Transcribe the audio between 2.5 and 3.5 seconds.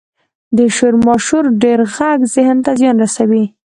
ته زیان رسوي.